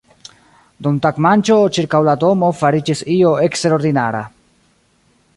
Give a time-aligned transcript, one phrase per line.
[0.85, 4.23] Dum tagmanĝo ĉirkaŭ la domo fariĝis io eksterordinara.